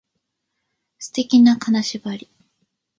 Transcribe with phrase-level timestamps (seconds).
[0.97, 2.27] 素敵な金縛り